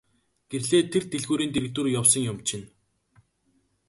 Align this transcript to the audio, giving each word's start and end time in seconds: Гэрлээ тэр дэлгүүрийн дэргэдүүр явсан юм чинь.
Гэрлээ 0.51 0.81
тэр 0.91 1.03
дэлгүүрийн 1.11 1.53
дэргэдүүр 1.53 1.87
явсан 1.99 2.23
юм 2.31 2.37
чинь. 2.47 2.67